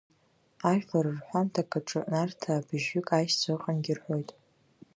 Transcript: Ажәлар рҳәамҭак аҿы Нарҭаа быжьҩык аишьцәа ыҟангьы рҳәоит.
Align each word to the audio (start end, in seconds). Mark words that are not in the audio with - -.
Ажәлар 0.69 1.05
рҳәамҭак 1.15 1.71
аҿы 1.79 1.99
Нарҭаа 2.11 2.65
быжьҩык 2.67 3.07
аишьцәа 3.17 3.51
ыҟангьы 3.55 3.93
рҳәоит. 3.97 4.29